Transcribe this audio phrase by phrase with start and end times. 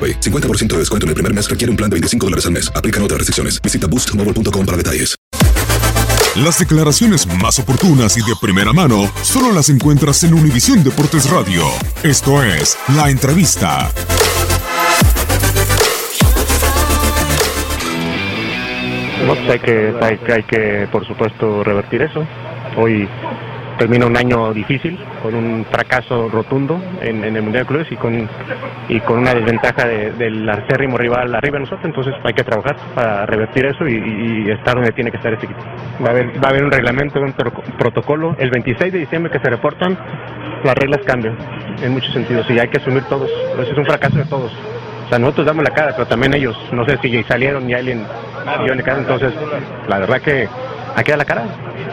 [0.00, 0.20] AroPay.
[0.20, 2.72] 50% de descuento en el primer mes requiere un plan de 25 dólares al mes.
[2.74, 3.60] Aplican otras restricciones.
[3.60, 5.14] Visita boostmobile.com para detalles.
[6.36, 11.64] Las declaraciones más oportunas y de primera mano solo las encuentras en Univisión Deportes Radio.
[12.04, 13.90] Esto es La Entrevista.
[19.26, 22.24] No, pues hay que, hay, que- hay que, por supuesto, revertir eso.
[22.76, 23.08] Hoy
[23.80, 27.96] termina un año difícil, con un fracaso rotundo en, en el Mundial de Clubes y
[27.96, 28.28] con,
[28.90, 31.86] y con una desventaja de- del acérrimo rival arriba de nosotros.
[31.86, 35.62] Entonces hay que trabajar para revertir eso y, estar donde tiene que estar este equipo.
[36.04, 38.36] Va a haber, va a haber un reglamento, un pro- protocolo.
[38.38, 39.96] El 26 de diciembre que se reportan,
[40.62, 41.36] las reglas cambian
[41.82, 43.30] en muchos sentidos y hay que asumir todos.
[43.62, 44.52] Ese es un fracaso de todos.
[45.06, 48.04] O sea, nosotros damos la cara, pero también ellos, no sé si salieron y alguien
[48.64, 49.32] dio la cara, entonces
[49.88, 50.46] la verdad que
[50.96, 51.44] hay que dar la cara.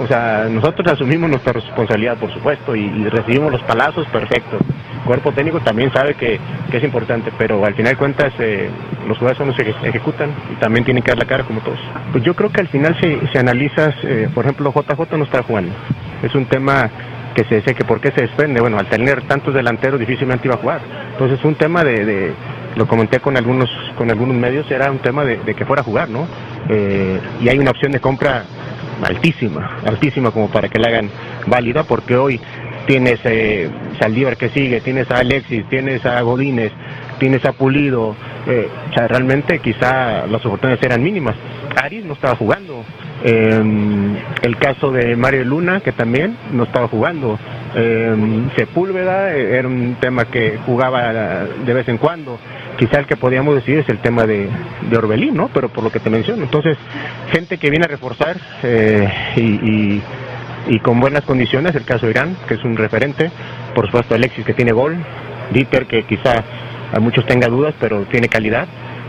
[0.00, 4.56] O sea, nosotros asumimos nuestra responsabilidad, por supuesto, y, recibimos los palazos, perfecto.
[4.56, 6.40] El cuerpo técnico también sabe que,
[6.72, 8.70] es importante, pero al final de cuentas eh,
[9.06, 11.78] los jugadores son los que ejecutan y también tienen que dar la cara como todos.
[12.12, 15.42] Pues yo creo que al final si, si analizas, eh, por ejemplo, JJ no está
[15.42, 15.72] jugando.
[16.22, 16.88] Es un tema
[17.34, 18.60] que se dice que por qué se desprende.
[18.60, 20.80] Bueno, al tener tantos delanteros difícilmente iba a jugar.
[21.12, 22.32] Entonces es un tema de, de-
[22.76, 25.84] lo comenté con algunos con algunos medios, era un tema de, de que fuera a
[25.84, 26.26] jugar, ¿no?
[26.68, 28.44] Eh, y hay una opción de compra
[29.02, 31.10] altísima, altísima como para que la hagan
[31.46, 32.40] válida, porque hoy
[32.86, 36.72] tienes eh, Saldívar que sigue, tienes a Alexis, tienes a Godínez,
[37.18, 38.16] tienes a Pulido,
[38.46, 41.36] eh, o sea, realmente quizá las oportunidades eran mínimas.
[41.80, 42.84] Aris no estaba jugando.
[43.22, 43.62] Eh,
[44.42, 47.38] el caso de Mario Luna, que también no estaba jugando.
[47.74, 48.16] Eh,
[48.56, 52.38] Sepúlveda era un tema que jugaba de vez en cuando.
[52.80, 54.48] Quizá el que podíamos decir es el tema de,
[54.96, 55.50] Orbelín, ¿no?
[55.52, 56.44] Pero por lo que te menciono.
[56.44, 56.78] Entonces,
[57.30, 60.00] gente que viene a reforzar eh,
[60.66, 63.30] y, con buenas condiciones, el caso de Irán, que es un referente.
[63.74, 64.96] Por supuesto, Alexis, que tiene gol.
[65.52, 66.42] Dieter, que quizá
[66.90, 68.66] a muchos tenga dudas, pero tiene calidad.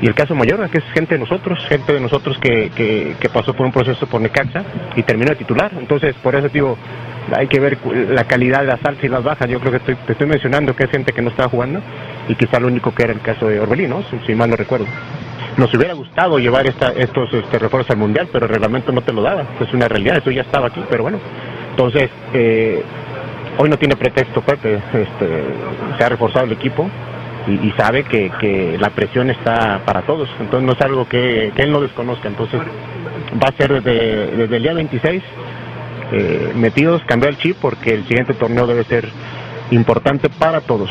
[0.00, 3.28] Y el caso Mayorga, que es gente de nosotros, gente de nosotros que, que, que
[3.28, 4.64] pasó por un proceso por Necaxa
[4.96, 5.70] y terminó de titular.
[5.78, 6.76] Entonces, por eso digo,
[7.36, 7.78] hay que ver
[8.10, 9.48] la calidad de las altas y las bajas.
[9.48, 11.80] Yo creo que estoy, te estoy mencionando que es gente que no estaba jugando
[12.32, 14.02] y quizá lo único que era el caso de Orbelín, ¿no?
[14.26, 14.86] Si, mal no recuerdo.
[15.58, 19.12] Nos hubiera gustado llevar esta, estos este, refuerzos al Mundial, pero el reglamento no te
[19.12, 19.44] lo daba.
[19.60, 21.18] Es una realidad, eso ya estaba aquí, pero bueno.
[21.70, 22.82] Entonces, eh,
[23.58, 25.44] hoy no tiene pretexto Pepe, este,
[25.98, 26.88] se ha reforzado el equipo
[27.46, 31.80] y, sabe que, la presión está para todos, entonces no es algo que, él no
[31.80, 32.60] desconozca, entonces
[33.42, 35.22] va a ser desde, desde el día 26
[36.12, 39.08] eh, metidos, cambiar el chip porque el siguiente torneo debe ser
[39.70, 40.90] importante para todos.